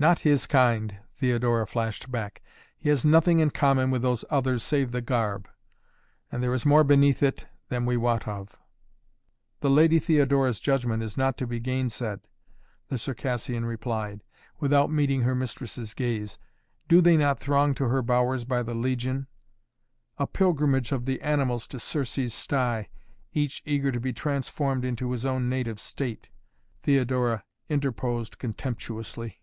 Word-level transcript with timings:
"Not 0.00 0.20
his 0.20 0.46
kind," 0.46 0.96
Theodora 1.16 1.66
flashed 1.66 2.08
back. 2.08 2.40
"He 2.78 2.88
has 2.88 3.04
nothing 3.04 3.40
in 3.40 3.50
common 3.50 3.90
with 3.90 4.02
those 4.02 4.24
others 4.30 4.62
save 4.62 4.92
the 4.92 5.00
garb 5.00 5.48
and 6.30 6.40
there 6.40 6.54
is 6.54 6.64
more 6.64 6.84
beneath 6.84 7.20
it 7.20 7.46
than 7.68 7.84
we 7.84 7.96
wot 7.96 8.28
of" 8.28 8.56
"The 9.60 9.68
Lady 9.70 9.98
Theodora's 9.98 10.60
judgment 10.60 11.02
is 11.02 11.16
not 11.16 11.36
to 11.38 11.48
be 11.48 11.58
gainsaid," 11.58 12.20
the 12.86 12.96
Circassian 12.96 13.64
replied, 13.64 14.22
without 14.60 14.88
meeting 14.88 15.22
her 15.22 15.34
mistress' 15.34 15.94
gaze. 15.94 16.38
"Do 16.86 17.00
they 17.00 17.16
not 17.16 17.40
throng 17.40 17.74
to 17.74 17.86
her 17.88 18.00
bowers 18.00 18.44
by 18.44 18.62
the 18.62 18.74
legion" 18.74 19.26
"A 20.20 20.28
pilgrimage 20.28 20.92
of 20.92 21.06
the 21.06 21.20
animals 21.22 21.66
to 21.66 21.78
Circé's 21.78 22.32
sty 22.32 22.88
each 23.32 23.64
eager 23.66 23.90
to 23.90 23.98
be 23.98 24.12
transformed 24.12 24.84
into 24.84 25.10
his 25.10 25.26
own 25.26 25.48
native 25.48 25.80
state," 25.80 26.30
Theodora 26.84 27.42
interposed 27.68 28.38
contemptuously. 28.38 29.40